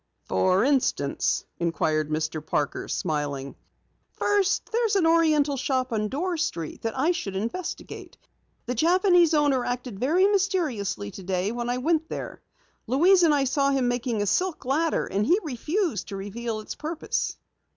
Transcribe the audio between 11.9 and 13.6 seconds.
there. Louise and I